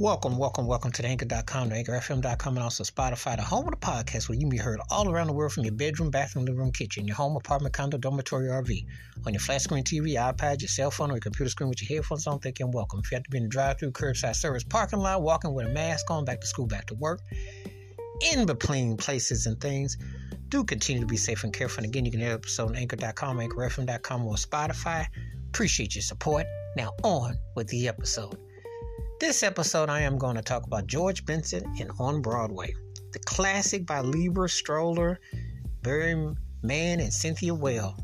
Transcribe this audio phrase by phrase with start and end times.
[0.00, 3.76] Welcome, welcome, welcome to the anchor.com, the anchorfm.com, and also Spotify, the home of the
[3.76, 6.58] podcast where you can be heard all around the world from your bedroom, bathroom, living
[6.58, 8.86] room, kitchen, your home, apartment, condo, dormitory, RV,
[9.26, 11.98] on your flat screen TV, iPad, your cell phone, or your computer screen with your
[11.98, 13.00] headphones on, thinking welcome.
[13.04, 15.66] If you have to be in the drive through, curbside service, parking lot, walking with
[15.66, 17.20] a mask on, back to school, back to work,
[18.32, 19.98] in between places and things,
[20.48, 21.84] do continue to be safe and careful.
[21.84, 25.04] And again, you can hear the episode on anchor.com, anchorfm.com, or Spotify.
[25.48, 26.46] Appreciate your support.
[26.74, 28.38] Now, on with the episode.
[29.20, 32.74] This episode, I am going to talk about George Benson and On Broadway,
[33.12, 35.20] the classic by Leiber Stoller,
[35.82, 37.94] Barry Mann, and Cynthia Weil.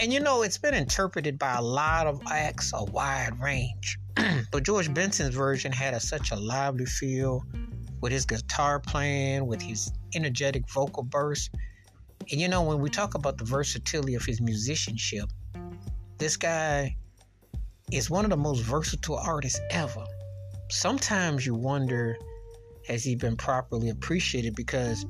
[0.00, 4.00] And you know, it's been interpreted by a lot of acts, a wide range.
[4.50, 7.44] but George Benson's version had a, such a lively feel
[8.00, 11.50] with his guitar playing, with his energetic vocal bursts.
[12.32, 15.30] And you know, when we talk about the versatility of his musicianship,
[16.18, 16.96] this guy
[17.92, 20.04] is one of the most versatile artists ever
[20.72, 22.16] sometimes you wonder
[22.88, 24.56] has he been properly appreciated?
[24.56, 25.06] Because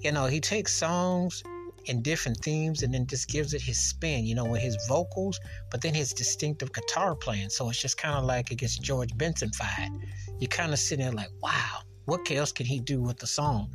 [0.00, 1.42] you know he takes songs
[1.88, 5.38] and different themes and then just gives it his spin you know with his vocals
[5.70, 7.50] but then his distinctive guitar playing.
[7.50, 9.92] So it's just kind of like it gets george benson fired
[10.40, 13.70] you kind of sitting there like wow what else can he do with the song?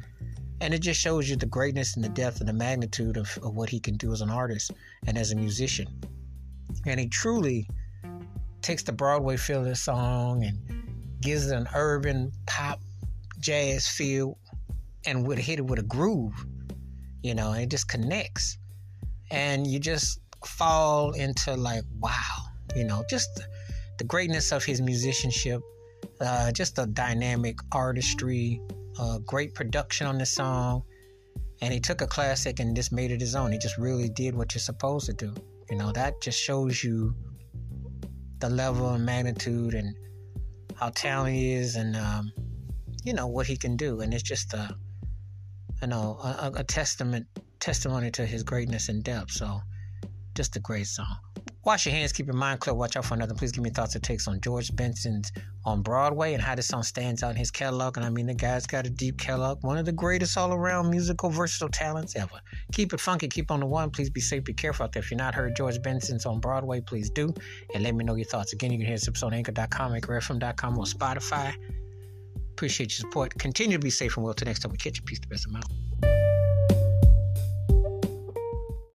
[0.61, 3.56] And it just shows you the greatness and the depth and the magnitude of, of
[3.56, 4.72] what he can do as an artist
[5.06, 5.88] and as a musician.
[6.85, 7.67] And he truly
[8.61, 10.80] takes the broadway feel of the song and
[11.22, 12.80] gives it an urban pop
[13.39, 14.38] jazz feel
[15.05, 16.45] and would hit it with a groove,
[17.23, 18.58] you know, it just connects.
[19.31, 22.11] And you just fall into like, wow,
[22.75, 23.30] you know, just
[23.97, 25.61] the greatness of his musicianship,
[26.19, 28.61] uh, just a dynamic artistry,
[29.00, 30.83] uh, great production on the song.
[31.61, 33.52] And he took a classic and just made it his own.
[33.52, 35.33] He just really did what you're supposed to do.
[35.69, 37.16] You know, that just shows you
[38.39, 39.95] the level and magnitude and
[40.81, 42.33] how talented he is and um,
[43.03, 44.01] you know what he can do.
[44.01, 44.75] And it's just a
[45.81, 47.28] you know a, a testament
[47.59, 49.31] testimony to his greatness and depth.
[49.31, 49.61] So
[50.35, 51.17] just a great song
[51.63, 53.35] Wash your hands, keep your mind clear, watch out for another.
[53.35, 55.31] Please give me thoughts or takes on George Benson's
[55.63, 57.97] on Broadway and how this song stands out in his catalog.
[57.97, 60.89] And I mean, the guy's got a deep catalog, one of the greatest all around
[60.89, 62.41] musical, versatile talents ever.
[62.73, 63.91] Keep it funky, keep on the one.
[63.91, 65.03] Please be safe, be careful out there.
[65.03, 67.31] If you're not heard George Benson's on Broadway, please do.
[67.75, 68.53] And let me know your thoughts.
[68.53, 71.53] Again, you can hear this episode on anchor.com, anchorfm.com, or Spotify.
[72.53, 73.38] Appreciate your support.
[73.38, 74.33] Continue to be safe and well.
[74.33, 75.03] Till next time we catch you.
[75.03, 76.20] Peace the best of out.